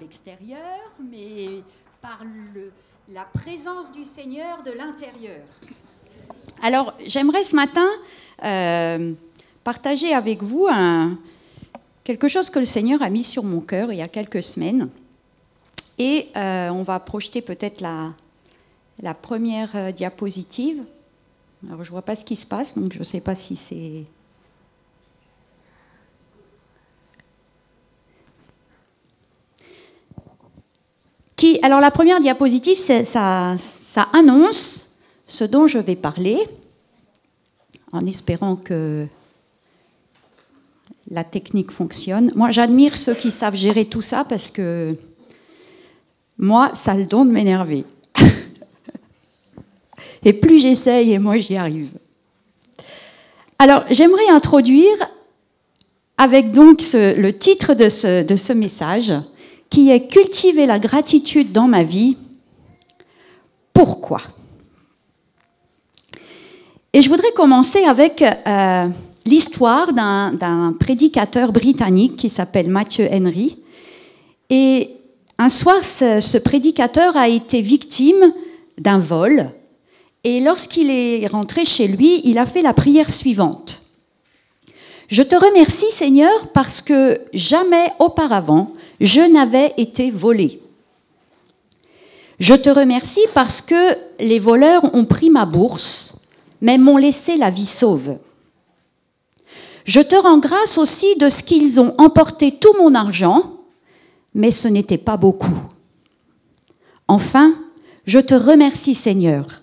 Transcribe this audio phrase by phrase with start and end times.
[0.00, 1.62] l'extérieur, mais
[2.00, 2.20] par
[3.08, 5.40] la présence du Seigneur de l'intérieur.
[6.62, 7.88] Alors, j'aimerais ce matin
[8.44, 9.12] euh,
[9.64, 10.68] partager avec vous
[12.04, 14.88] quelque chose que le Seigneur a mis sur mon cœur il y a quelques semaines.
[15.98, 18.12] Et euh, on va projeter peut-être la,
[19.00, 20.84] la, première euh, diapositive.
[21.66, 23.56] Alors, je ne vois pas ce qui se passe, donc je ne sais pas si
[23.56, 24.04] c'est
[31.62, 33.56] alors la première diapositive, ça,
[34.12, 34.96] annonce
[35.26, 36.38] ce dont je vais parler,
[37.92, 39.06] en espérant que
[41.10, 42.32] la technique fonctionne.
[42.34, 44.96] Moi, j'admire ceux qui savent gérer tout ça parce que
[46.38, 47.84] moi, ça a le don de m'énerver.
[50.24, 51.92] et plus j'essaye, et moi j'y arrive.
[53.58, 54.96] Alors, j'aimerais introduire
[56.18, 59.12] avec donc le titre de ce message,
[59.70, 62.16] qui est cultiver la gratitude dans ma vie.
[63.72, 64.22] Pourquoi?
[66.92, 68.88] Et je voudrais commencer avec euh,
[69.26, 73.58] l'histoire d'un prédicateur britannique qui s'appelle Matthew Henry.
[74.48, 74.90] Et
[75.38, 78.32] un soir, ce, prédicateur a été victime
[78.78, 79.50] d'un vol.
[80.24, 83.82] Et lorsqu'il est rentré chez lui, il a fait la prière suivante.
[85.08, 90.60] Je te remercie Seigneur parce que jamais auparavant je n'avais été volé.
[92.38, 96.22] Je te remercie parce que les voleurs ont pris ma bourse,
[96.60, 98.18] mais m'ont laissé la vie sauve.
[99.84, 103.60] Je te rends grâce aussi de ce qu'ils ont emporté tout mon argent,
[104.34, 105.56] mais ce n'était pas beaucoup.
[107.08, 107.54] Enfin,
[108.04, 109.62] je te remercie Seigneur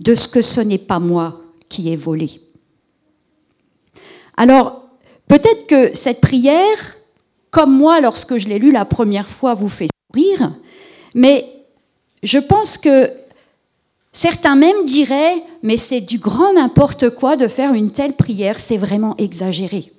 [0.00, 2.40] de ce que ce n'est pas moi qui ai volé.
[4.36, 4.84] Alors,
[5.28, 6.96] peut-être que cette prière
[7.50, 10.52] comme moi lorsque je l'ai lu la première fois, vous fait sourire,
[11.14, 11.46] mais
[12.22, 13.10] je pense que
[14.12, 18.76] certains même diraient, mais c'est du grand n'importe quoi de faire une telle prière, c'est
[18.76, 19.92] vraiment exagéré.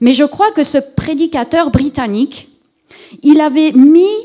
[0.00, 2.48] Mais je crois que ce prédicateur britannique,
[3.22, 4.16] il avait mis,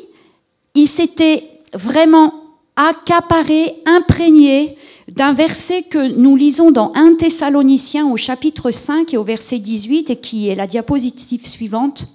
[0.73, 2.34] il s'était vraiment
[2.75, 9.23] accaparé, imprégné d'un verset que nous lisons dans 1 Thessaloniciens au chapitre 5 et au
[9.23, 12.07] verset 18 et qui est la diapositive suivante,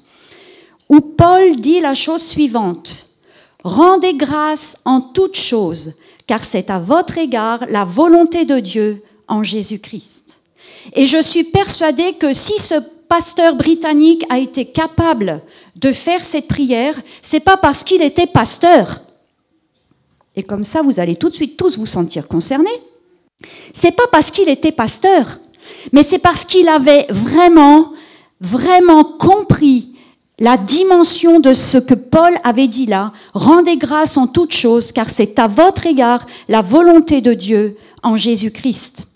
[0.89, 3.07] où Paul dit la chose suivante.
[3.63, 5.95] Rendez grâce en toutes choses,
[6.27, 10.39] car c'est à votre égard la volonté de Dieu en Jésus-Christ.
[10.95, 12.75] Et je suis persuadée que si ce
[13.09, 15.43] pasteur britannique a été capable
[15.77, 19.01] de faire cette prière, c'est pas parce qu'il était pasteur,
[20.37, 22.69] et comme ça, vous allez tout de suite tous vous sentir concernés.
[23.73, 25.39] C'est pas parce qu'il était pasteur,
[25.93, 27.93] mais c'est parce qu'il avait vraiment,
[28.41, 29.97] vraiment compris
[30.39, 33.13] la dimension de ce que Paul avait dit là.
[33.35, 38.17] Rendez grâce en toutes choses, car c'est à votre égard la volonté de Dieu en
[38.17, 39.07] Jésus-Christ.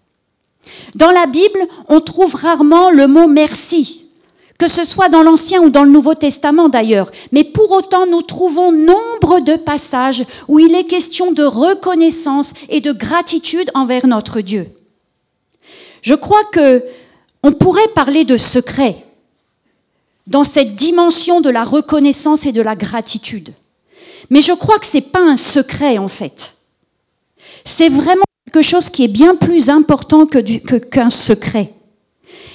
[0.94, 4.03] Dans la Bible, on trouve rarement le mot merci
[4.59, 7.10] que ce soit dans l'Ancien ou dans le Nouveau Testament d'ailleurs.
[7.32, 12.81] Mais pour autant, nous trouvons nombre de passages où il est question de reconnaissance et
[12.81, 14.69] de gratitude envers notre Dieu.
[16.03, 16.84] Je crois que
[17.43, 18.97] on pourrait parler de secret
[20.26, 23.53] dans cette dimension de la reconnaissance et de la gratitude.
[24.31, 26.56] Mais je crois que ce n'est pas un secret en fait.
[27.64, 31.75] C'est vraiment quelque chose qui est bien plus important qu'un secret.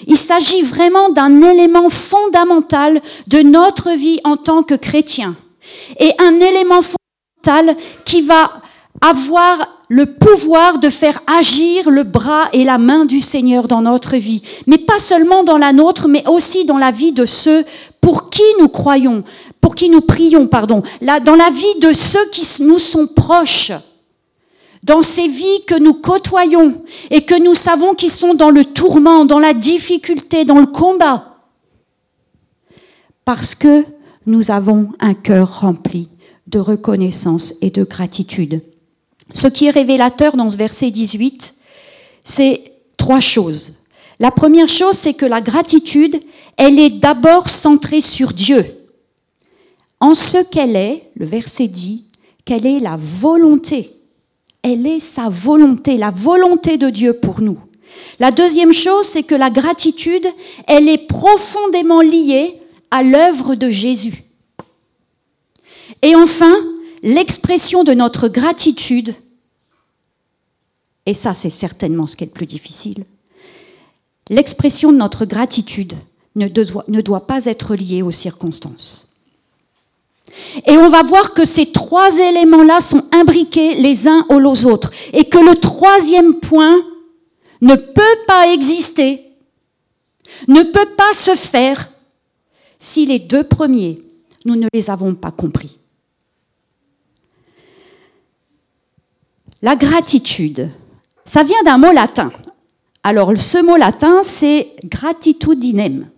[0.09, 5.35] Il s'agit vraiment d'un élément fondamental de notre vie en tant que chrétien.
[5.99, 8.51] Et un élément fondamental qui va
[9.01, 14.17] avoir le pouvoir de faire agir le bras et la main du Seigneur dans notre
[14.17, 14.41] vie.
[14.65, 17.63] Mais pas seulement dans la nôtre, mais aussi dans la vie de ceux
[18.01, 19.23] pour qui nous croyons,
[19.61, 20.81] pour qui nous prions, pardon.
[21.01, 23.71] dans la vie de ceux qui nous sont proches
[24.83, 29.25] dans ces vies que nous côtoyons et que nous savons qu'ils sont dans le tourment,
[29.25, 31.25] dans la difficulté, dans le combat.
[33.25, 33.83] Parce que
[34.25, 36.09] nous avons un cœur rempli
[36.47, 38.61] de reconnaissance et de gratitude.
[39.33, 41.53] Ce qui est révélateur dans ce verset 18,
[42.23, 43.85] c'est trois choses.
[44.19, 46.19] La première chose, c'est que la gratitude,
[46.57, 48.65] elle est d'abord centrée sur Dieu.
[49.99, 52.05] En ce qu'elle est, le verset dit,
[52.45, 53.98] qu'elle est la volonté
[54.69, 57.59] elle est sa volonté, la volonté de Dieu pour nous.
[58.19, 60.27] La deuxième chose, c'est que la gratitude,
[60.67, 62.61] elle est profondément liée
[62.91, 64.23] à l'œuvre de Jésus.
[66.01, 66.53] Et enfin,
[67.03, 69.13] l'expression de notre gratitude,
[71.05, 73.05] et ça c'est certainement ce qui est le plus difficile,
[74.29, 75.95] l'expression de notre gratitude
[76.35, 79.08] ne doit, ne doit pas être liée aux circonstances.
[80.65, 84.91] Et on va voir que ces trois éléments-là sont imbriqués les uns aux autres.
[85.13, 86.81] Et que le troisième point
[87.61, 89.23] ne peut pas exister,
[90.47, 91.89] ne peut pas se faire
[92.77, 94.01] si les deux premiers,
[94.45, 95.77] nous ne les avons pas compris.
[99.61, 100.69] La gratitude,
[101.25, 102.31] ça vient d'un mot latin.
[103.03, 106.09] Alors ce mot latin, c'est gratitudinem.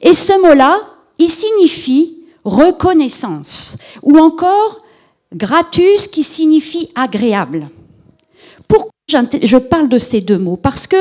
[0.00, 0.80] Et ce mot-là,
[1.18, 4.78] il signifie reconnaissance, ou encore
[5.34, 7.70] gratus qui signifie agréable.
[8.66, 8.90] Pourquoi
[9.42, 10.56] je parle de ces deux mots?
[10.56, 10.96] Parce que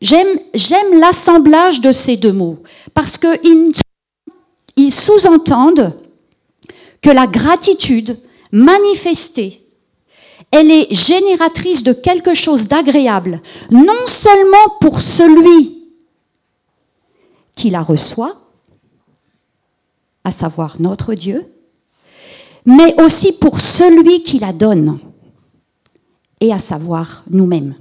[0.00, 2.58] j'aime l'assemblage de ces deux mots,
[2.94, 3.72] parce qu'ils
[4.76, 5.94] ils sous-entendent
[7.00, 8.18] que la gratitude
[8.52, 9.62] manifestée,
[10.50, 13.40] elle est génératrice de quelque chose d'agréable,
[13.70, 15.84] non seulement pour celui
[17.56, 18.34] qui la reçoit,
[20.28, 21.46] à savoir notre Dieu,
[22.64, 24.98] mais aussi pour celui qui la donne,
[26.40, 27.74] et à savoir nous-mêmes.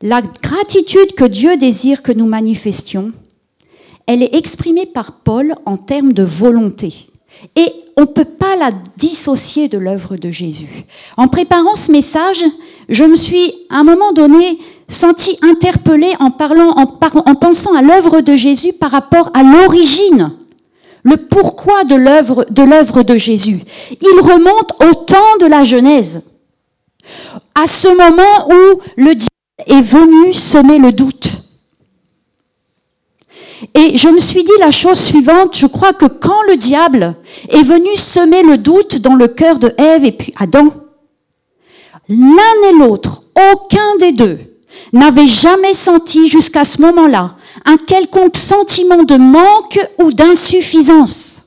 [0.00, 3.12] La gratitude que Dieu désire que nous manifestions,
[4.06, 7.08] elle est exprimée par Paul en termes de volonté.
[7.56, 10.84] Et on ne peut pas la dissocier de l'œuvre de Jésus.
[11.16, 12.42] En préparant ce message,
[12.88, 14.58] je me suis à un moment donné
[14.88, 20.32] senti interpellé en, parlant, en, pensant à l'œuvre de Jésus par rapport à l'origine,
[21.02, 23.60] le pourquoi de l'œuvre de, l'œuvre de Jésus.
[23.90, 26.22] Il remonte au temps de la Genèse,
[27.54, 29.28] à ce moment où le diable
[29.66, 31.42] est venu semer le doute.
[33.74, 37.16] Et je me suis dit la chose suivante, je crois que quand le diable
[37.48, 40.72] est venu semer le doute dans le cœur de Ève et puis Adam,
[42.08, 44.38] l'un et l'autre, aucun des deux,
[44.92, 51.44] n'avait jamais senti jusqu'à ce moment-là un quelconque sentiment de manque ou d'insuffisance.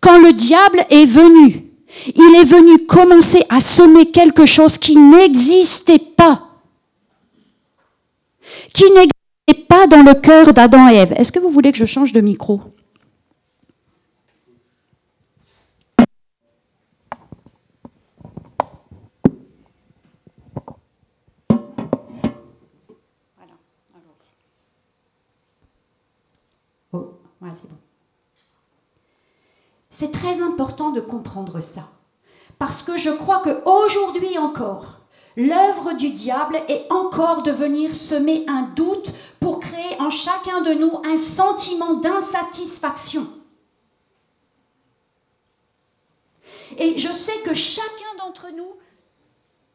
[0.00, 1.64] Quand le diable est venu,
[2.06, 6.42] il est venu commencer à semer quelque chose qui n'existait pas,
[8.72, 11.14] qui n'existait pas dans le cœur d'Adam et Ève.
[11.16, 12.60] Est-ce que vous voulez que je change de micro?
[29.94, 31.88] C'est très important de comprendre ça.
[32.58, 34.98] Parce que je crois qu'aujourd'hui encore,
[35.36, 40.72] l'œuvre du diable est encore de venir semer un doute pour créer en chacun de
[40.72, 43.24] nous un sentiment d'insatisfaction.
[46.76, 48.72] Et je sais que chacun d'entre nous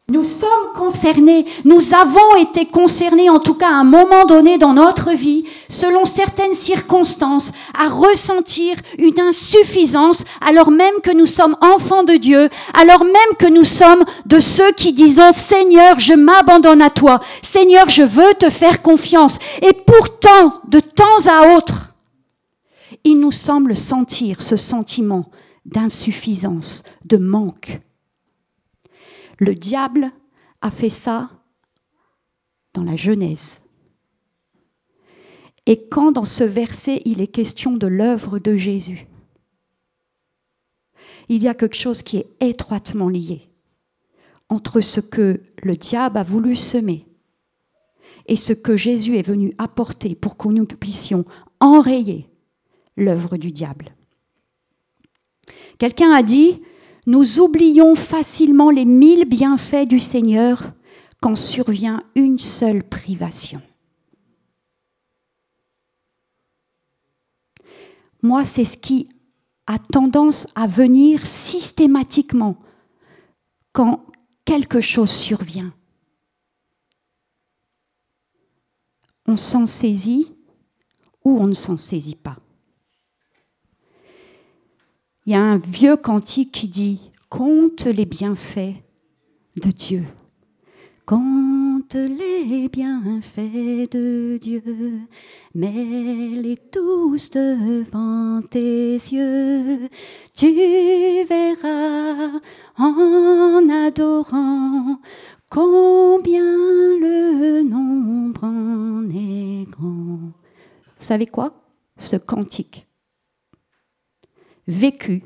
[0.10, 4.74] nous sommes concernés, nous avons été concernés, en tout cas à un moment donné dans
[4.74, 12.04] notre vie, selon certaines circonstances, à ressentir une insuffisance, alors même que nous sommes enfants
[12.04, 16.90] de Dieu, alors même que nous sommes de ceux qui disons, Seigneur, je m'abandonne à
[16.90, 19.40] toi, Seigneur, je veux te faire confiance.
[19.62, 21.94] Et pourtant, de temps à autre,
[23.04, 25.30] il nous semble sentir ce sentiment
[25.66, 27.80] d'insuffisance, de manque
[29.40, 30.12] le diable
[30.62, 31.30] a fait ça
[32.74, 33.62] dans la Genèse.
[35.66, 39.08] Et quand dans ce verset il est question de l'œuvre de Jésus,
[41.30, 43.50] il y a quelque chose qui est étroitement lié
[44.50, 47.06] entre ce que le diable a voulu semer
[48.26, 51.26] et ce que Jésus est venu apporter pour que nous puissions
[51.60, 52.28] enrayer
[52.98, 53.96] l'œuvre du diable.
[55.78, 56.60] Quelqu'un a dit,
[57.10, 60.74] nous oublions facilement les mille bienfaits du Seigneur
[61.20, 63.64] quand survient une seule privation.
[68.22, 69.10] Moi, c'est ce qui
[69.66, 72.58] a tendance à venir systématiquement
[73.74, 74.06] quand
[74.46, 75.74] quelque chose survient.
[79.26, 80.32] On s'en saisit
[81.26, 82.38] ou on ne s'en saisit pas.
[85.30, 88.74] Il y a un vieux cantique qui dit Compte les bienfaits
[89.62, 90.04] de Dieu.
[91.06, 95.02] Compte les bienfaits de Dieu,
[95.54, 99.88] mets-les tous devant tes yeux.
[100.36, 100.52] Tu
[101.26, 102.32] verras
[102.80, 104.98] en adorant
[105.52, 110.32] combien le nombre en est grand.
[110.98, 111.54] Vous savez quoi?
[112.00, 112.89] Ce cantique
[114.70, 115.24] vécu,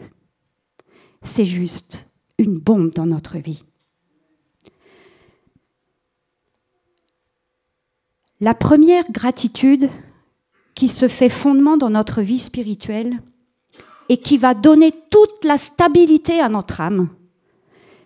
[1.21, 2.07] c'est juste
[2.37, 3.63] une bombe dans notre vie.
[8.39, 9.89] La première gratitude
[10.75, 13.21] qui se fait fondement dans notre vie spirituelle
[14.09, 17.09] et qui va donner toute la stabilité à notre âme,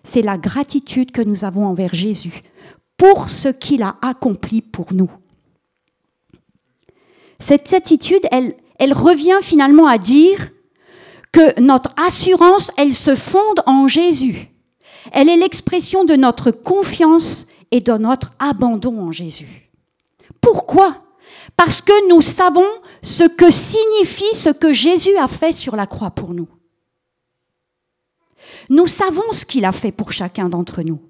[0.04, 2.42] c'est la gratitude que nous avons envers Jésus
[2.96, 5.10] pour ce qu'il a accompli pour nous.
[7.40, 10.50] Cette attitude, elle, elle revient finalement à dire
[11.32, 14.48] que notre assurance, elle se fonde en Jésus.
[15.12, 19.70] Elle est l'expression de notre confiance et de notre abandon en Jésus.
[20.40, 21.02] Pourquoi?
[21.56, 22.66] Parce que nous savons
[23.02, 26.48] ce que signifie ce que Jésus a fait sur la croix pour nous.
[28.70, 31.00] Nous savons ce qu'il a fait pour chacun d'entre nous.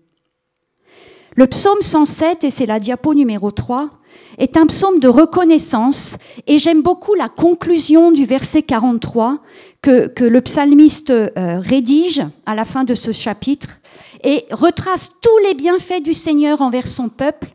[1.36, 3.90] Le psaume 107, et c'est la diapo numéro 3,
[4.38, 9.40] est un psaume de reconnaissance et j'aime beaucoup la conclusion du verset 43
[9.82, 13.78] que, le psalmiste euh, rédige à la fin de ce chapitre
[14.24, 17.48] et retrace tous les bienfaits du Seigneur envers son peuple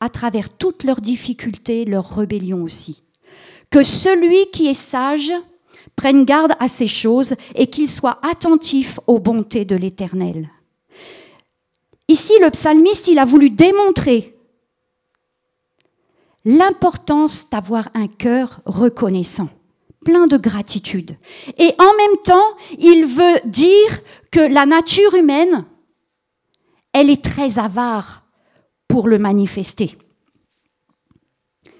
[0.00, 3.02] à travers toutes leurs difficultés, leurs rébellions aussi.
[3.70, 5.32] Que celui qui est sage
[5.96, 10.48] prenne garde à ces choses et qu'il soit attentif aux bontés de l'Éternel.
[12.08, 14.34] Ici, le psalmiste, a voulu démontrer
[16.44, 19.48] l'importance d'avoir un cœur reconnaissant,
[20.04, 21.16] plein de gratitude.
[21.58, 24.00] Et en même temps, il veut dire
[24.30, 25.64] que la nature humaine,
[26.92, 28.24] elle est très avare
[28.88, 29.96] pour le manifester.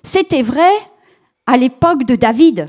[0.03, 0.73] C'était vrai
[1.47, 2.69] à l'époque de David.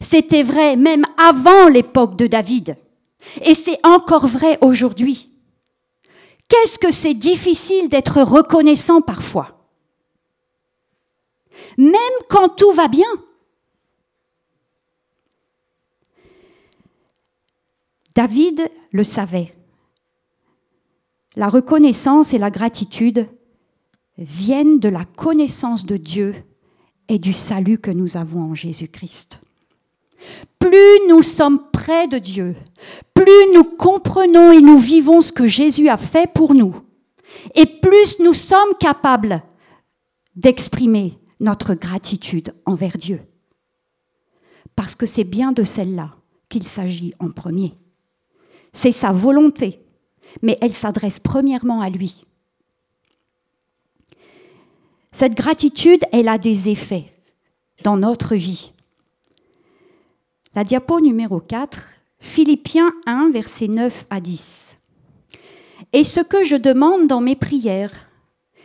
[0.00, 2.76] C'était vrai même avant l'époque de David.
[3.42, 5.28] Et c'est encore vrai aujourd'hui.
[6.48, 9.66] Qu'est-ce que c'est difficile d'être reconnaissant parfois?
[11.78, 11.94] Même
[12.28, 13.08] quand tout va bien.
[18.14, 19.54] David le savait.
[21.36, 23.26] La reconnaissance et la gratitude
[24.18, 26.34] viennent de la connaissance de Dieu
[27.08, 29.40] et du salut que nous avons en Jésus-Christ.
[30.58, 32.54] Plus nous sommes près de Dieu,
[33.14, 36.74] plus nous comprenons et nous vivons ce que Jésus a fait pour nous,
[37.54, 39.42] et plus nous sommes capables
[40.36, 43.20] d'exprimer notre gratitude envers Dieu.
[44.76, 46.12] Parce que c'est bien de celle-là
[46.48, 47.74] qu'il s'agit en premier.
[48.72, 49.80] C'est sa volonté,
[50.40, 52.22] mais elle s'adresse premièrement à lui.
[55.12, 57.06] Cette gratitude, elle a des effets
[57.82, 58.72] dans notre vie.
[60.54, 61.84] La diapo numéro 4,
[62.18, 64.78] Philippiens 1, versets 9 à 10.
[65.92, 68.08] Et ce que je demande dans mes prières,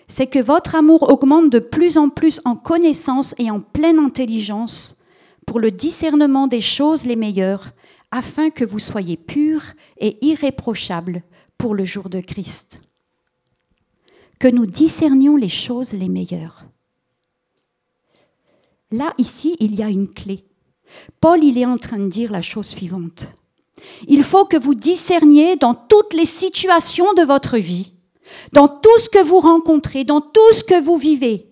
[0.08, 5.06] c'est que votre amour augmente de plus en plus en connaissance et en pleine intelligence
[5.46, 7.72] pour le discernement des choses les meilleures,
[8.12, 11.24] afin que vous soyez purs et irréprochables
[11.58, 12.82] pour le jour de Christ.
[14.40, 16.64] Que nous discernions les choses les meilleures.
[18.92, 20.46] Là, ici, il y a une clé.
[21.20, 23.34] Paul, il est en train de dire la chose suivante.
[24.08, 27.94] Il faut que vous discerniez dans toutes les situations de votre vie,
[28.54, 31.46] dans tout ce que vous rencontrez, dans tout ce que vous vivez,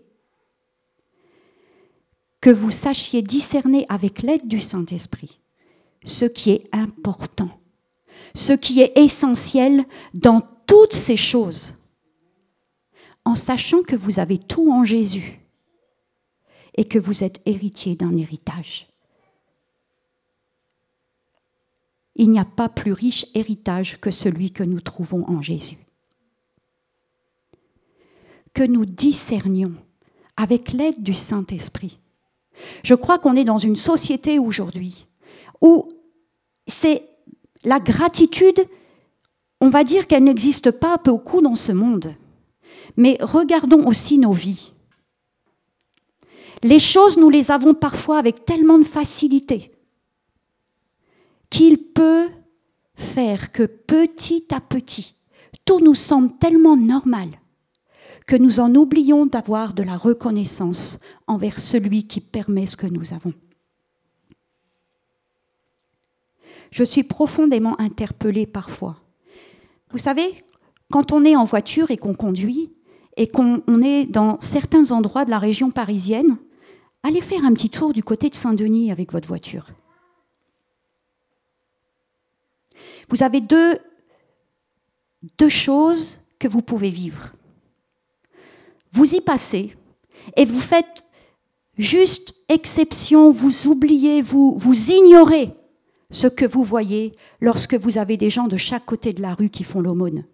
[2.40, 5.40] que vous sachiez discerner avec l'aide du Saint-Esprit
[6.06, 7.50] ce qui est important,
[8.34, 11.74] ce qui est essentiel dans toutes ces choses,
[13.26, 15.40] en sachant que vous avez tout en Jésus
[16.76, 18.88] et que vous êtes héritier d'un héritage.
[22.16, 25.78] il n'y a pas plus riche héritage que celui que nous trouvons en Jésus.
[28.54, 29.74] Que nous discernions
[30.38, 32.00] avec l'aide du Saint-Esprit.
[32.84, 35.08] Je crois qu'on est dans une société aujourd'hui
[35.62, 35.92] où
[36.68, 37.04] c'est
[37.64, 38.68] la gratitude,
[39.62, 42.14] on va dire qu'elle n'existe pas beaucoup dans ce monde.
[42.98, 44.72] Mais regardons aussi nos vies.
[46.64, 49.72] Les choses, nous les avons parfois avec tellement de facilité
[51.50, 52.28] qu'il peut
[52.96, 55.16] faire que petit à petit,
[55.66, 57.30] tout nous semble tellement normal
[58.26, 63.14] que nous en oublions d'avoir de la reconnaissance envers celui qui permet ce que nous
[63.14, 63.34] avons.
[66.76, 68.98] Je suis profondément interpellée parfois.
[69.92, 70.44] Vous savez,
[70.92, 72.70] quand on est en voiture et qu'on conduit,
[73.16, 76.36] et qu'on est dans certains endroits de la région parisienne,
[77.02, 79.68] allez faire un petit tour du côté de Saint-Denis avec votre voiture.
[83.08, 83.78] Vous avez deux,
[85.48, 87.32] choses que vous pouvez vivre.
[88.92, 89.78] Vous y passez
[90.36, 91.06] et vous faites
[91.78, 95.54] juste exception, vous oubliez, vous ignorez
[96.12, 99.50] ce que vous voyez lorsque vous avez des gens de chaque côté de la rue
[99.50, 100.26] qui font l'aumône.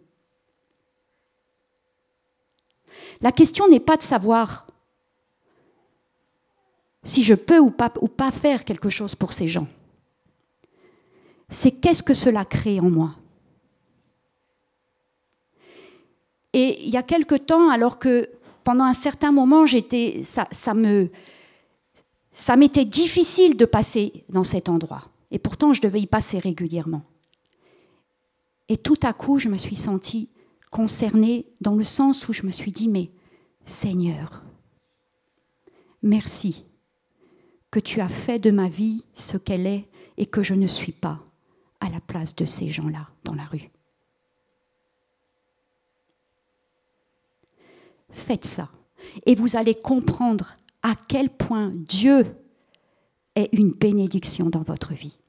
[3.22, 4.68] La question n'est pas de savoir
[7.04, 9.68] si je peux ou pas, faire quelque chose pour ces gens.
[11.50, 13.16] C'est qu'est-ce que cela crée en moi.
[16.54, 18.30] Et il y a quelque temps, alors que
[18.64, 20.22] pendant un certain moment, j'étais,
[20.76, 21.10] me,
[22.32, 25.11] ça m'était difficile de passer dans cet endroit.
[25.32, 27.04] Et pourtant, je devais y passer régulièrement.
[28.70, 30.30] Et tout à coup, je me suis sentie
[30.70, 33.12] concernée dans le sens où je me suis dit, mais
[33.66, 34.44] Seigneur,
[36.02, 36.66] merci
[37.70, 40.92] que tu as fait de ma vie ce qu'elle est et que je ne suis
[40.92, 41.20] pas
[41.80, 43.70] à la place de ces gens-là dans la rue.
[48.10, 48.70] Faites ça
[49.26, 52.26] et vous allez comprendre à quel point Dieu
[53.36, 55.21] est une bénédiction dans votre vie.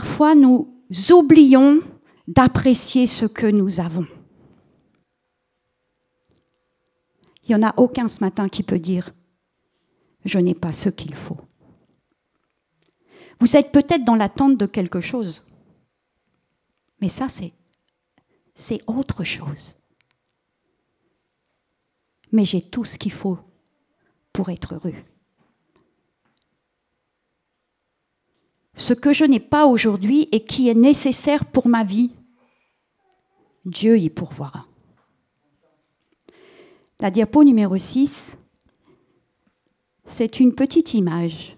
[0.00, 1.80] Parfois, nous oublions
[2.28, 4.06] d'apprécier ce que nous avons.
[7.42, 9.08] Il n'y en a aucun ce matin qui peut dire⁇
[10.24, 11.34] Je n'ai pas ce qu'il faut⁇
[13.40, 15.44] Vous êtes peut-être dans l'attente de quelque chose,
[17.00, 17.52] mais ça, c'est,
[18.86, 19.74] autre chose.
[22.30, 23.40] Mais j'ai tout ce qu'il faut
[24.32, 24.94] pour être heureux.
[28.78, 32.12] Ce que je n'ai pas aujourd'hui et qui est nécessaire pour ma vie,
[33.64, 34.66] Dieu y pourvoira.
[37.00, 38.38] La diapo numéro 6,
[40.04, 41.56] c'est une petite image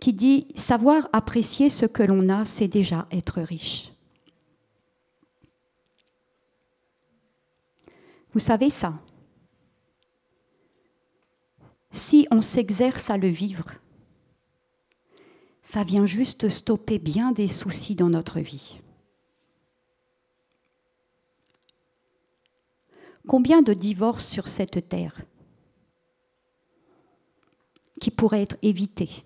[0.00, 3.92] qui dit savoir apprécier ce que l'on a, c'est déjà être riche.
[8.32, 8.94] Vous savez ça?
[11.90, 13.66] Si on s'exerce à le vivre,
[15.70, 18.80] ça vient juste stopper bien des soucis dans notre vie.
[23.28, 25.22] Combien de divorces sur cette terre
[28.00, 29.24] qui pourraient être évités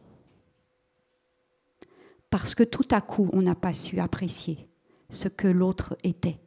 [2.28, 4.68] parce que tout à coup on n'a pas su apprécier
[5.08, 6.38] ce que l'autre était?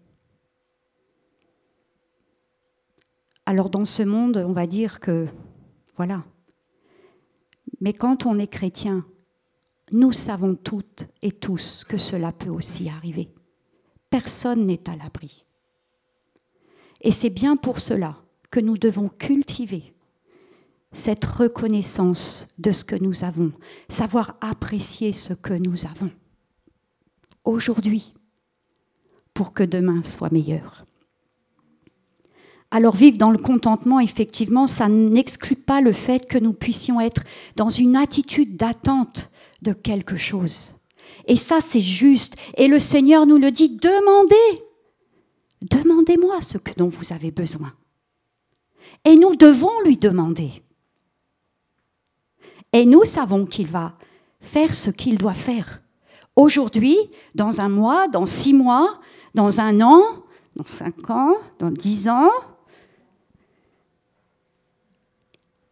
[3.48, 5.26] Alors dans ce monde, on va dire que,
[5.96, 6.24] voilà,
[7.82, 9.04] mais quand on est chrétien,
[9.92, 13.30] nous savons toutes et tous que cela peut aussi arriver.
[14.10, 15.46] Personne n'est à l'abri.
[17.02, 18.16] Et c'est bien pour cela
[18.50, 19.94] que nous devons cultiver
[20.94, 23.52] cette reconnaissance de ce que nous avons,
[23.90, 26.12] savoir apprécier ce que nous avons
[27.44, 28.14] aujourd'hui
[29.34, 30.86] pour que demain soit meilleur.
[32.72, 37.24] Alors vivre dans le contentement, effectivement, ça n'exclut pas le fait que nous puissions être
[37.56, 40.74] dans une attitude d'attente de quelque chose.
[41.26, 42.38] Et ça, c'est juste.
[42.58, 44.64] Et le Seigneur nous le dit, demandez
[45.62, 47.74] Demandez-moi ce que dont vous avez besoin.
[49.06, 50.52] Et nous devons lui demander.
[52.74, 53.94] Et nous savons qu'il va
[54.40, 55.82] faire ce qu'il doit faire.
[56.36, 56.98] Aujourd'hui,
[57.34, 59.00] dans un mois, dans six mois,
[59.34, 60.04] dans un an,
[60.56, 62.32] dans cinq ans, dans dix ans.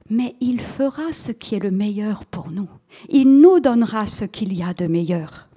[0.10, 2.69] Mais il fera ce qui est le meilleur pour nous.
[3.10, 5.47] Il nous donnera ce qu'il y a de meilleur.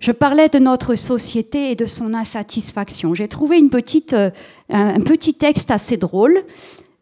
[0.00, 3.14] Je parlais de notre société et de son insatisfaction.
[3.14, 4.30] J'ai trouvé euh,
[4.70, 6.44] un petit texte assez drôle,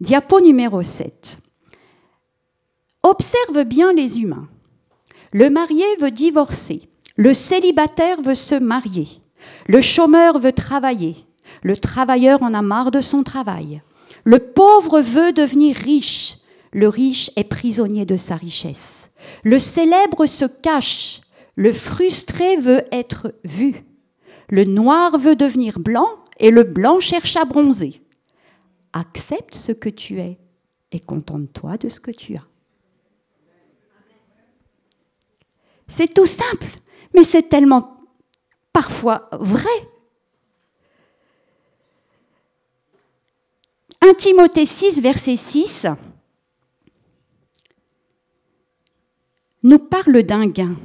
[0.01, 1.37] diapo numéro 7.
[3.03, 4.49] Observe bien les humains.
[5.33, 9.09] Le marié veut divorcer, le célibataire veut se marier,
[9.67, 11.17] le chômeur veut travailler,
[11.63, 13.83] le travailleur en a marre de son travail,
[14.25, 16.36] le pauvre veut devenir riche,
[16.73, 19.11] le riche est prisonnier de sa richesse,
[19.45, 21.21] le célèbre se cache,
[21.57, 23.85] le frustré veut être vu.
[24.51, 28.01] Le noir veut devenir blanc et le blanc cherche à bronzer.
[28.93, 30.39] Accepte ce que tu es
[30.93, 32.47] et contente-toi de ce que tu as.
[35.89, 36.67] C'est tout simple,
[37.15, 37.97] mais c'est tellement
[38.73, 39.89] parfois vrai.
[44.01, 45.87] 1 Timothée 6, verset 6
[49.67, 50.77] nous parle d'un gain.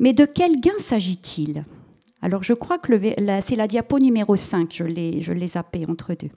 [0.00, 1.64] Mais de quel gain s'agit-il?
[2.20, 2.92] Alors je crois que
[3.40, 6.30] c'est la diapo numéro 5, je l'ai, je zappé entre deux.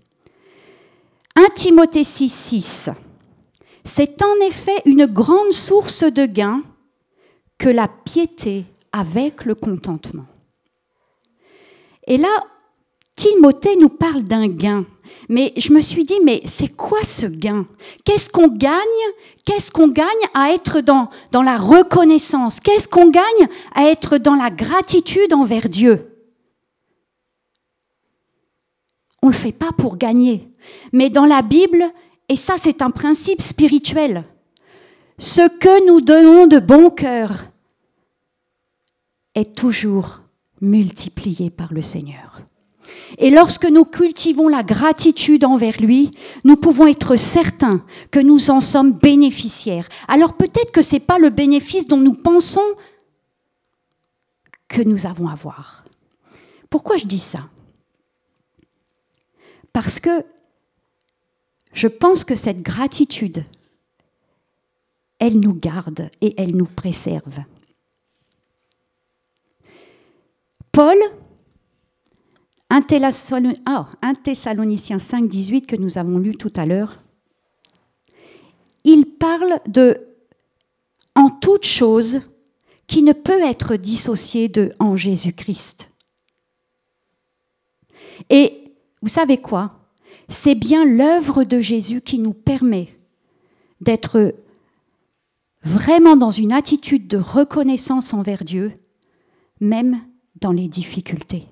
[1.35, 2.89] 1 Timothée 6, 6.
[3.83, 6.61] C'est en effet une grande source de gain
[7.57, 10.27] que la piété avec le contentement.
[12.05, 12.43] Et là,
[13.15, 14.85] Timothée nous parle d'un gain.
[15.30, 17.65] Mais je me suis dit, mais c'est quoi ce gain?
[18.04, 18.78] Qu'est-ce qu'on gagne?
[19.45, 22.60] Qu'est-ce qu'on gagne à être dans, la reconnaissance?
[22.60, 26.08] Qu'est-ce qu'on gagne à être dans la gratitude envers Dieu?
[29.24, 30.50] On ne le fait pas pour gagner.
[30.93, 31.84] Mais dans la Bible,
[32.30, 34.24] et ça c'est un principe spirituel,
[35.17, 37.32] ce que nous donnons de bon cœur
[39.36, 40.19] est toujours
[40.62, 42.41] multiplié par le Seigneur.
[43.17, 46.12] Et lorsque nous cultivons la gratitude envers lui,
[46.43, 49.88] nous pouvons être certains que nous en sommes bénéficiaires.
[50.08, 52.62] Alors peut-être que ce n'est pas le bénéfice dont nous pensons
[54.67, 55.84] que nous avons à voir.
[56.69, 57.41] Pourquoi je dis ça?
[59.74, 60.26] Parce que
[61.74, 63.43] je pense que cette gratitude,
[65.19, 67.39] elle nous garde et elle nous préserve.
[70.71, 70.97] Paul,
[72.91, 77.01] 1 Thessaloniciens 5, 18 que nous avons lu tout à l'heure,
[78.84, 80.08] il parle de
[81.15, 82.21] en toute chose
[82.88, 85.93] qui ne peut être dissocié de en Jésus-Christ.
[88.30, 89.80] Et vous savez quoi?
[90.27, 92.89] C'est bien l'œuvre de Jésus qui nous permet
[93.80, 94.36] d'être
[95.63, 98.73] vraiment dans une attitude de reconnaissance envers Dieu,
[99.60, 100.01] même
[100.39, 101.47] dans les difficultés.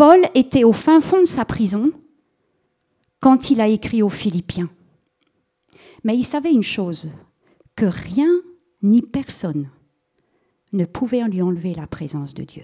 [0.00, 1.92] Paul était au fin fond de sa prison
[3.20, 4.70] quand il a écrit aux Philippiens.
[6.04, 7.10] Mais il savait une chose,
[7.76, 8.30] que rien
[8.82, 9.68] ni personne
[10.72, 12.62] ne pouvait lui enlever la présence de Dieu.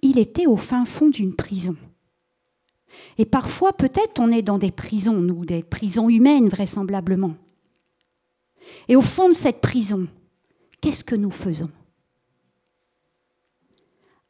[0.00, 1.74] Il était au fin fond d'une prison.
[3.18, 7.34] Et parfois, peut-être, on est dans des prisons, nous, des prisons humaines, vraisemblablement.
[8.86, 10.06] Et au fond de cette prison,
[10.80, 11.70] qu'est-ce que nous faisons?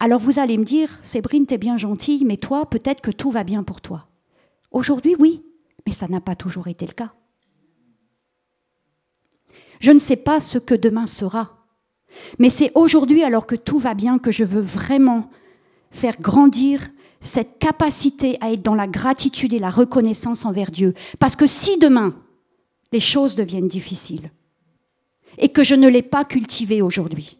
[0.01, 3.45] Alors vous allez me dire, Sébrine, t'es bien gentille, mais toi, peut-être que tout va
[3.45, 4.07] bien pour toi.
[4.71, 5.43] Aujourd'hui, oui,
[5.87, 7.13] mais ça n'a pas toujours été le cas.
[9.81, 11.67] Je ne sais pas ce que demain sera,
[12.39, 15.31] mais c'est aujourd'hui, alors que tout va bien, que je veux vraiment
[15.91, 16.89] faire grandir
[17.21, 20.95] cette capacité à être dans la gratitude et la reconnaissance envers Dieu.
[21.19, 22.15] Parce que si demain,
[22.93, 24.31] les choses deviennent difficiles,
[25.39, 27.39] et que je ne l'ai pas cultivée aujourd'hui,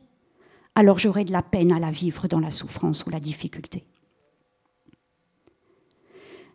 [0.79, 3.85] alors j'aurai de la peine à la vivre dans la souffrance ou la difficulté.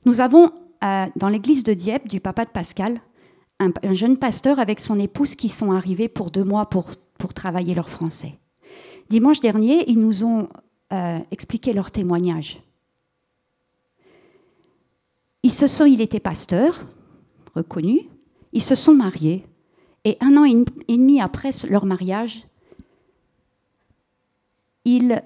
[0.05, 3.01] Nous avons euh, dans l'église de Dieppe, du papa de Pascal,
[3.59, 6.89] un, jeune pasteur avec son épouse qui sont arrivés pour deux mois pour,
[7.36, 8.36] travailler leur français.
[9.09, 10.47] Dimanche dernier, ils nous ont
[10.93, 12.62] euh, expliqué leur témoignage.
[15.41, 16.81] Ils se sont, il était pasteur,
[17.55, 18.01] reconnu,
[18.53, 19.45] ils se sont mariés,
[20.05, 22.45] et un an et demi après leur mariage,
[24.86, 25.24] il,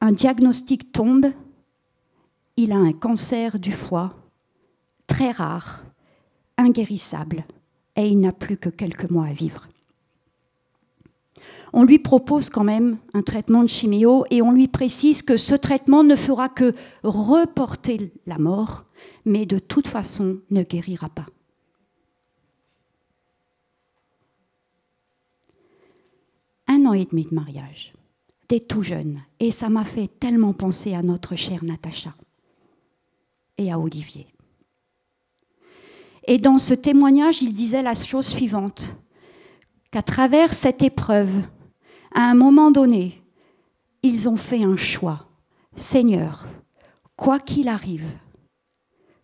[0.00, 1.26] un diagnostic tombe,
[2.56, 4.14] il a un cancer du foie,
[5.06, 5.84] très rare,
[6.56, 7.44] inguérissable,
[7.96, 9.68] et il n'a plus que quelques mois à vivre.
[11.72, 15.54] On lui propose quand même un traitement de chiméo et on lui précise que ce
[15.54, 16.72] traitement ne fera que
[17.02, 18.86] reporter la mort,
[19.24, 21.26] mais de toute façon ne guérira pas.
[26.66, 27.92] Un an et demi de mariage
[28.48, 29.22] t'es tout jeune.
[29.38, 32.14] Et ça m'a fait tellement penser à notre chère Natacha
[33.58, 34.26] et à Olivier.
[36.26, 38.96] Et dans ce témoignage, il disait la chose suivante,
[39.90, 41.42] qu'à travers cette épreuve,
[42.14, 43.22] à un moment donné,
[44.02, 45.26] ils ont fait un choix.
[45.76, 46.46] Seigneur,
[47.16, 48.10] quoi qu'il arrive,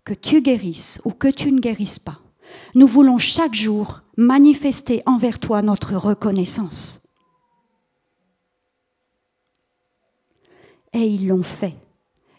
[0.04, 2.20] que tu guérisses ou que tu ne guérisses pas,
[2.74, 7.03] nous voulons chaque jour manifester envers toi notre reconnaissance.
[10.94, 11.76] Et ils l'ont fait.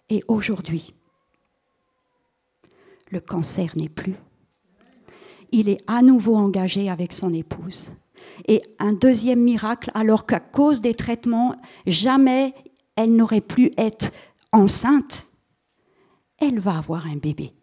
[0.10, 0.94] Et aujourd'hui,
[3.12, 4.16] le cancer n'est plus.
[5.52, 7.92] Il est à nouveau engagé avec son épouse.
[8.48, 12.54] Et un deuxième miracle, alors qu'à cause des traitements, jamais
[12.96, 14.12] elle n'aurait pu être
[14.52, 15.28] enceinte,
[16.40, 17.54] elle va avoir un bébé.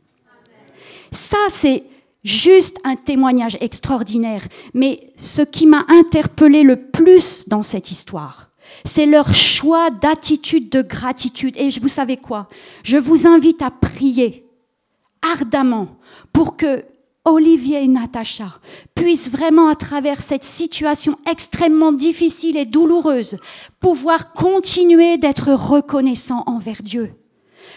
[1.11, 1.85] Ça, c'est
[2.24, 4.46] juste un témoignage extraordinaire.
[4.74, 8.50] Mais ce qui m'a interpellé le plus dans cette histoire,
[8.85, 11.56] c'est leur choix d'attitude de gratitude.
[11.56, 12.48] Et vous savez quoi?
[12.82, 14.46] Je vous invite à prier
[15.22, 15.98] ardemment
[16.32, 16.85] pour que
[17.24, 18.58] Olivier et Natacha
[18.96, 23.38] puissent vraiment, à travers cette situation extrêmement difficile et douloureuse,
[23.78, 27.14] pouvoir continuer d'être reconnaissants envers Dieu.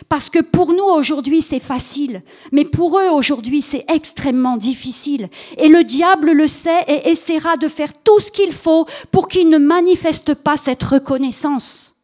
[0.09, 5.29] Parce que pour nous aujourd'hui c'est facile, mais pour eux aujourd'hui c'est extrêmement difficile.
[5.57, 9.49] Et le diable le sait et essaiera de faire tout ce qu'il faut pour qu'ils
[9.49, 11.95] ne manifestent pas cette reconnaissance.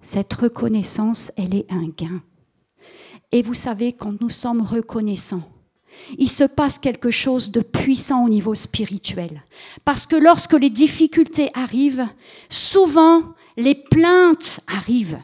[0.00, 2.22] Cette reconnaissance, elle est un gain.
[3.32, 5.42] Et vous savez, quand nous sommes reconnaissants,
[6.18, 9.42] il se passe quelque chose de puissant au niveau spirituel.
[9.84, 12.06] Parce que lorsque les difficultés arrivent,
[12.48, 13.22] souvent
[13.56, 15.20] les plaintes arrivent.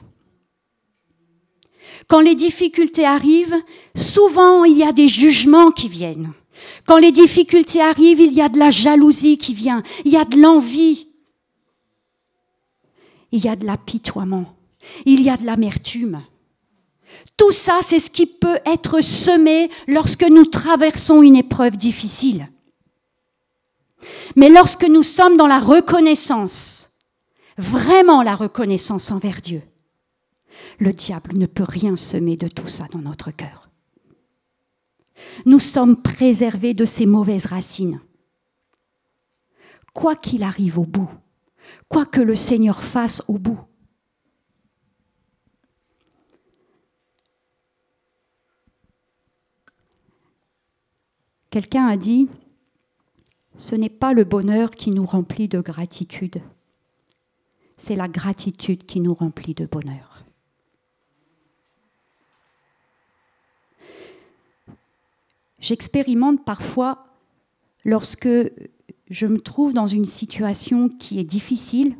[2.08, 3.56] Quand les difficultés arrivent,
[3.94, 6.32] souvent il y a des jugements qui viennent.
[6.86, 10.24] Quand les difficultés arrivent, il y a de la jalousie qui vient, il y a
[10.24, 11.08] de l'envie,
[13.32, 14.56] il y a de l'apitoiement,
[15.06, 16.22] il y a de l'amertume.
[17.36, 22.48] Tout ça, c'est ce qui peut être semé lorsque nous traversons une épreuve difficile.
[24.36, 26.90] Mais lorsque nous sommes dans la reconnaissance,
[27.56, 29.62] vraiment la reconnaissance envers Dieu,
[30.78, 33.70] le diable ne peut rien semer de tout ça dans notre cœur.
[35.44, 38.00] Nous sommes préservés de ces mauvaises racines.
[39.92, 41.10] Quoi qu'il arrive au bout,
[41.88, 43.60] quoi que le Seigneur fasse au bout,
[51.50, 52.28] Quelqu'un a dit,
[53.56, 56.36] ce n'est pas le bonheur qui nous remplit de gratitude,
[57.76, 60.24] c'est la gratitude qui nous remplit de bonheur.
[65.58, 67.06] J'expérimente parfois
[67.84, 68.28] lorsque
[69.10, 71.96] je me trouve dans une situation qui est difficile,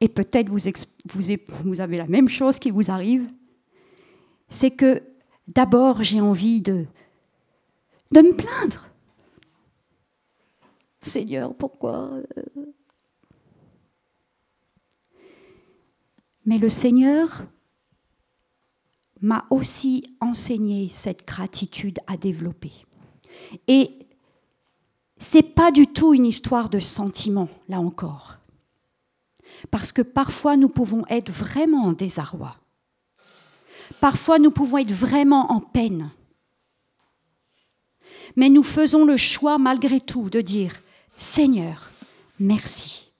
[0.00, 3.26] et peut-être vous, avez la même chose qui vous arrive,
[4.48, 5.02] c'est que
[5.48, 6.86] d'abord j'ai envie de,
[8.12, 8.88] de me plaindre.
[11.00, 12.72] Seigneur, pourquoi euh?
[16.44, 17.44] Mais le Seigneur
[19.20, 22.72] m'a aussi enseigné cette gratitude à développer.
[23.66, 23.90] Et
[25.18, 28.38] c'est pas du tout une histoire de sentiment, là encore.
[29.70, 32.56] Parce que parfois nous pouvons être vraiment en désarroi.
[34.00, 36.10] Parfois nous pouvons être vraiment en peine
[38.36, 40.72] mais nous faisons le choix malgré tout de dire,
[41.16, 41.90] Seigneur,
[42.38, 43.10] merci.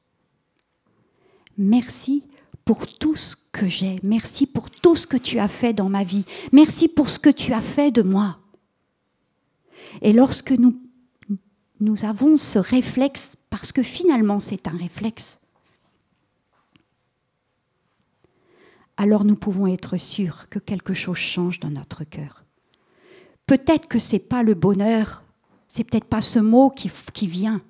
[1.59, 2.23] Merci
[2.67, 3.99] pour tout ce que j'ai.
[4.03, 6.25] Merci pour tout ce que tu as fait dans ma vie.
[6.53, 8.39] Merci pour ce que tu as fait de moi.
[10.03, 10.75] Et lorsque nous,
[12.05, 15.41] avons ce réflexe, parce que finalement c'est un réflexe,
[18.99, 22.46] alors nous pouvons être sûrs que quelque chose change dans notre cœur.
[23.47, 25.23] Peut-être que ce n'est pas le bonheur,
[25.69, 27.61] c'est peut-être pas ce mot qui, qui vient,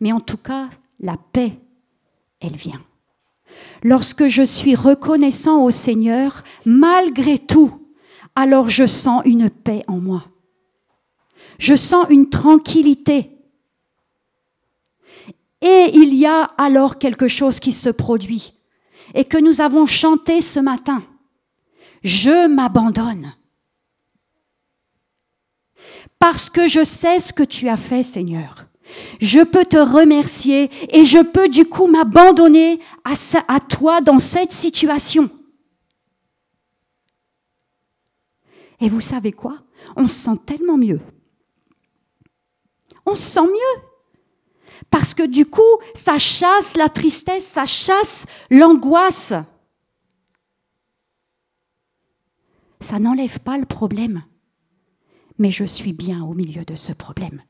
[0.00, 1.58] mais en tout cas, la paix,
[2.40, 2.80] elle vient.
[3.82, 7.86] Lorsque je suis reconnaissant au Seigneur, malgré tout,
[8.34, 10.24] alors je sens une paix en moi.
[11.58, 13.30] Je sens une tranquillité.
[15.60, 18.54] Et il y a alors quelque chose qui se produit
[19.14, 21.02] et que nous avons chanté ce matin.
[22.02, 23.34] Je m'abandonne
[26.20, 28.66] parce que je sais ce que tu as fait, Seigneur.
[29.20, 35.30] Je peux te remercier et je peux du coup m'abandonner à, toi dans cette situation.
[38.80, 39.58] Et vous savez quoi?
[39.96, 41.00] On se sent tellement mieux.
[43.06, 43.82] On se sent mieux.
[44.90, 45.62] Parce que du coup,
[45.94, 49.32] ça chasse la tristesse, ça chasse l'angoisse.
[52.80, 54.22] Ça n'enlève pas le problème
[55.40, 57.42] mais je suis bien au milieu de ce problème.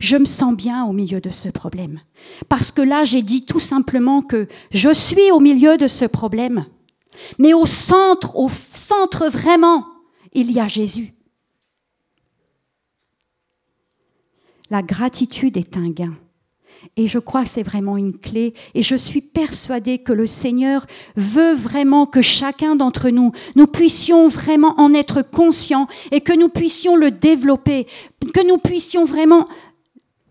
[0.00, 2.00] Je me sens bien au milieu de ce problème.
[2.48, 6.64] Parce que là, j'ai dit tout simplement que je suis au milieu de ce problème.
[7.38, 9.86] Mais au centre, au centre vraiment,
[10.32, 11.12] il y a Jésus.
[14.70, 16.14] La gratitude est un gain.
[16.96, 18.54] Et je crois que c'est vraiment une clé.
[18.74, 24.28] Et je suis persuadée que le Seigneur veut vraiment que chacun d'entre nous, nous puissions
[24.28, 27.86] vraiment en être conscients et que nous puissions le développer,
[28.32, 29.48] que nous puissions vraiment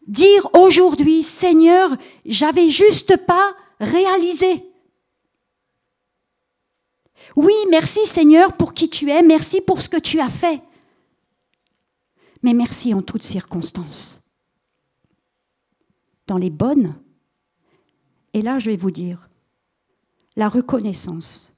[0.07, 4.65] dire aujourd'hui, Seigneur, j'avais juste pas réalisé.
[7.35, 10.61] Oui, merci Seigneur pour qui tu es, merci pour ce que tu as fait.
[12.43, 14.22] Mais merci en toutes circonstances
[16.27, 16.95] dans les bonnes.
[18.33, 19.29] Et là, je vais vous dire,
[20.35, 21.53] la reconnaissance,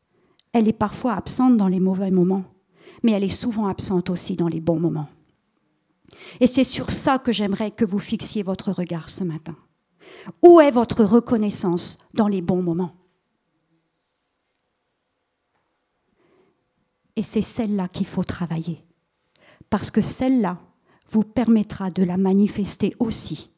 [0.51, 2.43] elle est parfois absente dans les mauvais moments,
[3.03, 5.09] mais elle est souvent absente aussi dans les bons moments.
[6.39, 9.55] Et c'est sur ça que j'aimerais que vous fixiez votre regard ce matin.
[10.41, 12.93] Où est votre reconnaissance dans les bons moments?
[17.15, 18.83] Et c'est celle-là qu'il faut travailler,
[19.69, 20.57] parce que celle-là
[21.09, 23.54] vous permettra de la manifester aussi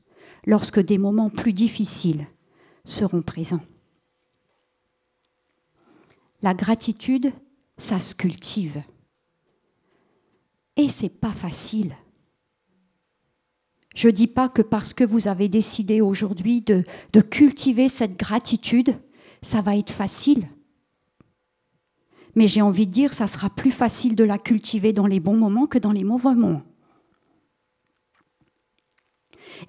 [0.47, 2.25] lorsque des moments plus difficiles
[2.85, 3.61] seront présents.
[6.41, 7.31] La gratitude,
[7.77, 8.81] ça se cultive.
[10.77, 11.93] Et c'est pas facile.
[13.93, 16.83] Je ne dis pas que parce que vous avez décidé aujourd'hui de,
[17.21, 18.95] cultiver cette gratitude,
[19.41, 20.47] ça va être facile.
[22.35, 25.35] Mais j'ai envie de dire, ça sera plus facile de la cultiver dans les bons
[25.35, 26.61] moments que dans les mauvais moments.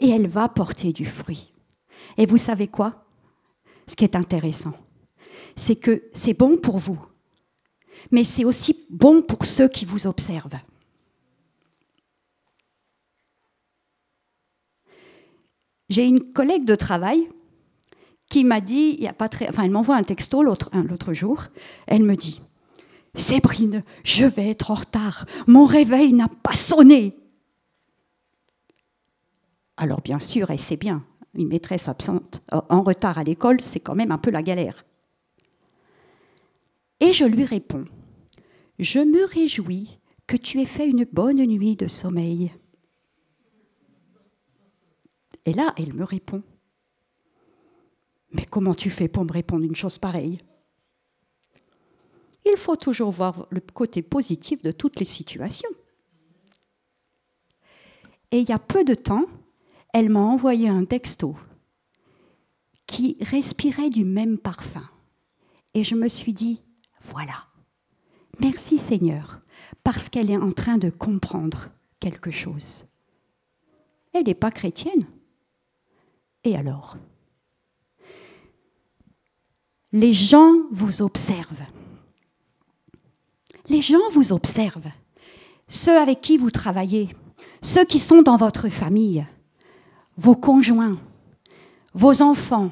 [0.01, 1.53] Et elle va porter du fruit.
[2.17, 3.05] Et vous savez quoi?
[3.87, 4.75] Ce qui est intéressant,
[5.57, 7.01] c'est que c'est bon pour vous,
[8.11, 10.61] mais c'est aussi bon pour ceux qui vous observent.
[15.89, 17.29] J'ai une collègue de travail
[18.29, 19.11] qui m'a dit, il
[19.49, 21.45] enfin, elle m'envoie un texto l'autre, l'autre jour.
[21.87, 22.43] Elle me dit,
[23.15, 25.27] Sébrine, je vais être en retard.
[25.47, 27.17] Mon réveil n'a pas sonné.
[29.81, 33.79] Alors bien sûr, elle sait bien, une maîtresse absente euh, en retard à l'école, c'est
[33.79, 34.85] quand même un peu la galère.
[36.99, 37.85] Et je lui réponds,
[38.81, 42.53] je me réjouis que tu aies fait une bonne nuit de sommeil.
[45.45, 46.43] Et là, elle me répond,
[48.33, 50.39] mais comment tu fais pour me répondre une chose pareille?
[52.45, 55.71] Il faut toujours voir le côté positif de toutes les situations.
[58.33, 59.27] Et il y a peu de temps,
[59.99, 61.35] elle m'a envoyé un texto
[62.87, 64.89] qui respirait du même parfum.
[65.75, 66.63] Et je me suis dit,
[67.03, 67.47] voilà,
[68.39, 69.41] merci Seigneur,
[69.83, 72.85] parce qu'elle est en train de comprendre quelque chose.
[74.13, 75.05] Elle n'est pas chrétienne.
[76.45, 76.97] Et alors?
[79.91, 81.67] Les gens vous observent.
[83.69, 84.93] Les gens vous observent.
[85.67, 87.09] Ceux avec qui vous travaillez,
[87.63, 89.27] ceux qui sont dans votre famille,
[90.19, 90.99] vos conjoints,
[91.95, 92.71] vos enfants,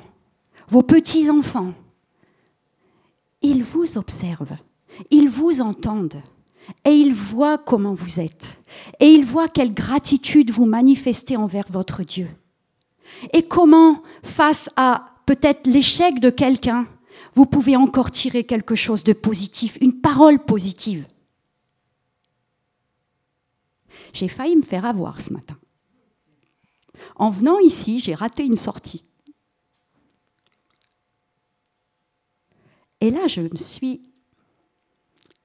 [0.68, 1.72] vos petits-enfants,
[3.40, 4.56] ils vous observent,
[5.10, 6.20] ils vous entendent
[6.84, 8.58] et ils voient comment vous êtes
[8.98, 12.28] et ils voient quelle gratitude vous manifestez envers votre Dieu.
[13.32, 16.86] Et comment, face à peut-être l'échec de quelqu'un,
[17.34, 21.06] vous pouvez encore tirer quelque chose de positif, une parole positive.
[24.12, 25.56] J'ai failli me faire avoir ce matin.
[27.16, 29.04] En venant ici, j'ai raté une sortie.
[33.00, 34.12] Et là, je me suis.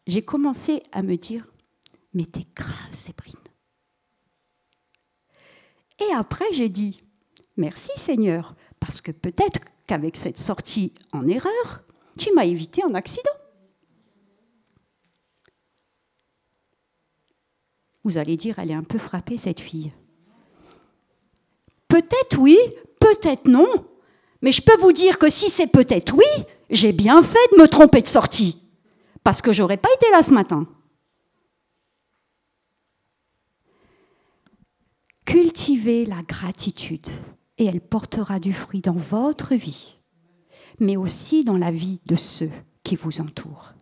[0.06, 1.46] J'ai commencé à me dire
[2.14, 3.36] Mais t'es grave, Sébrine.
[6.00, 7.02] Et après, j'ai dit
[7.56, 11.84] Merci Seigneur, parce que peut-être qu'avec cette sortie en erreur,
[12.18, 13.30] tu m'as évité un accident.
[18.04, 19.92] Vous allez dire, elle est un peu frappée, cette fille.
[22.12, 22.58] Peut-être oui,
[23.00, 23.70] peut-être non.
[24.42, 27.68] Mais je peux vous dire que si c'est peut-être oui, j'ai bien fait de me
[27.68, 28.58] tromper de sortie.
[29.24, 30.66] Parce que j'aurais pas été là ce matin.
[35.26, 37.08] Cultivez la gratitude
[37.58, 39.96] et elle portera du fruit dans votre vie,
[40.80, 42.52] mais aussi dans la vie de ceux
[42.84, 43.74] qui vous entourent.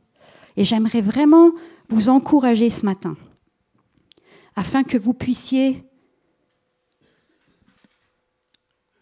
[0.56, 1.52] Et j'aimerais vraiment
[1.88, 3.15] vous encourager ce matin,
[4.56, 5.88] afin que vous puissiez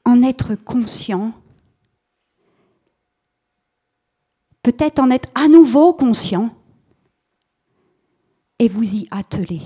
[0.08, 1.34] en être conscient,
[4.64, 6.56] peut-être en être à nouveau conscient,
[8.58, 9.62] et vous y atteler.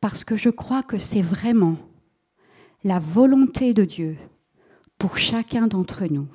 [0.00, 1.76] Parce que je crois que c'est vraiment
[2.84, 4.16] la volonté de Dieu
[4.96, 6.28] pour chacun d'entre nous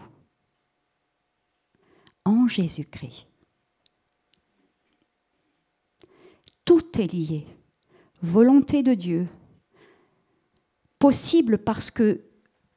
[2.26, 3.26] en Jésus-Christ.
[6.64, 7.48] Tout est lié.
[8.22, 9.28] Volonté de Dieu,
[11.04, 12.22] possible parce que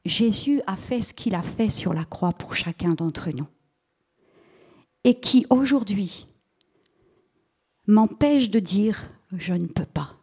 [0.05, 3.47] Jésus a fait ce qu'il a fait sur la croix pour chacun d'entre nous.
[5.05, 6.27] Et qui aujourd'hui
[7.87, 10.17] m'empêche de dire je ne peux pas.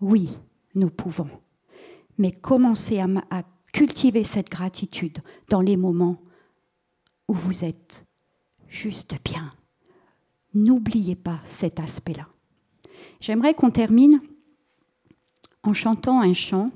[0.00, 0.28] Oui,
[0.76, 1.28] nous pouvons.
[2.16, 6.22] Mais commencez à, cultiver cette gratitude dans les moments
[7.26, 8.06] où vous êtes
[8.68, 9.52] juste bien.
[10.54, 12.28] N'oubliez pas cet aspect-là.
[13.18, 14.20] J'aimerais qu'on termine
[15.62, 16.70] en chantant un chant.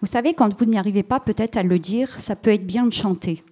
[0.00, 2.86] Vous savez, quand vous n'y arrivez pas peut-être à le dire, ça peut être bien
[2.86, 3.42] de chanter.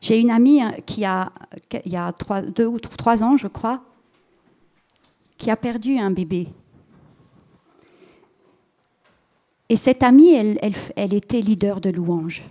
[0.00, 1.32] J'ai une amie hein, qui a,
[1.84, 2.12] il y a
[2.48, 3.84] deux ou trois ans, je crois,
[5.38, 6.48] qui a perdu un bébé.
[9.68, 10.58] Et cette amie, elle,
[10.96, 12.42] elle était leader de louange.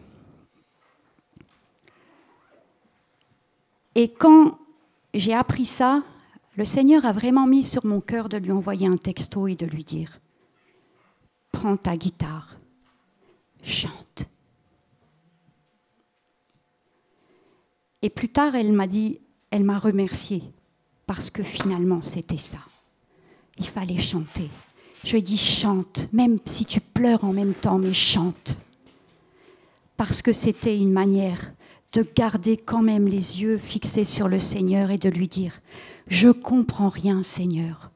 [3.95, 4.57] Et quand
[5.13, 6.03] j'ai appris ça,
[6.55, 9.65] le Seigneur a vraiment mis sur mon cœur de lui envoyer un texto et de
[9.65, 10.19] lui dire,
[11.51, 12.57] prends ta guitare,
[13.63, 14.25] chante.
[18.01, 19.19] Et plus tard, elle m'a dit,
[19.51, 20.43] elle m'a remercié
[21.05, 22.59] parce que finalement, c'était ça.
[23.57, 24.49] Il fallait chanter.
[25.03, 28.55] Je lui ai dit, chante, même si tu pleures en même temps, mais chante.
[29.97, 31.51] Parce que c'était une manière
[31.93, 35.61] de garder quand même les yeux fixés sur le Seigneur et de lui dire,
[36.07, 37.91] je comprends rien, Seigneur.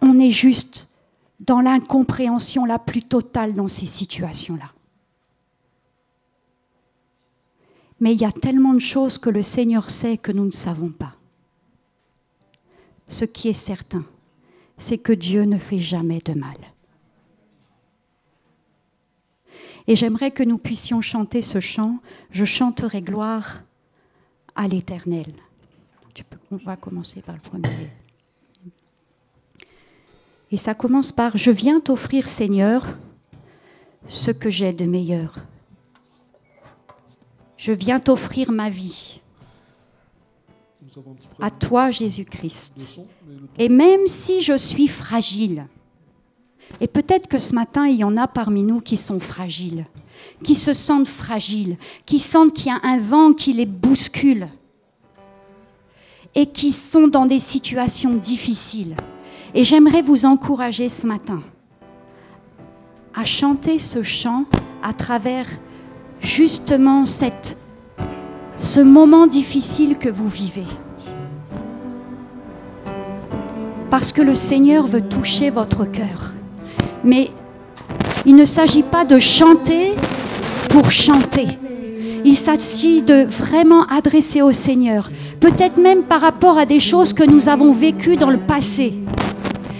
[0.00, 0.88] On est juste
[1.40, 4.72] dans l'incompréhension la plus totale dans ces situations-là.
[8.00, 10.90] Mais il y a tellement de choses que le Seigneur sait que nous ne savons
[10.90, 11.14] pas.
[13.08, 14.04] Ce qui est certain,
[14.76, 16.56] c'est que Dieu ne fait jamais de mal.
[19.88, 21.98] Et j'aimerais que nous puissions chanter ce chant.
[22.30, 23.62] Je chanterai gloire
[24.54, 25.26] à l'Éternel.
[26.50, 27.90] On va commencer par le premier.
[30.50, 32.86] Et ça commence par Je viens t'offrir, Seigneur,
[34.06, 35.36] ce que j'ai de meilleur.
[37.56, 39.20] Je viens t'offrir ma vie.
[41.40, 43.00] À toi, Jésus-Christ.
[43.58, 45.66] Et même si je suis fragile,
[46.80, 49.86] et peut-être que ce matin, il y en a parmi nous qui sont fragiles,
[50.42, 54.48] qui se sentent fragiles, qui sentent qu'il y a un vent qui les bouscule
[56.34, 58.94] et qui sont dans des situations difficiles.
[59.54, 61.40] Et j'aimerais vous encourager ce matin
[63.14, 64.44] à chanter ce chant
[64.82, 65.46] à travers
[66.20, 67.56] justement cette,
[68.56, 70.66] ce moment difficile que vous vivez.
[73.88, 76.35] Parce que le Seigneur veut toucher votre cœur.
[77.04, 77.30] Mais
[78.24, 79.92] il ne s'agit pas de chanter
[80.70, 81.46] pour chanter.
[82.24, 87.22] Il s'agit de vraiment adresser au Seigneur, peut-être même par rapport à des choses que
[87.22, 88.94] nous avons vécues dans le passé,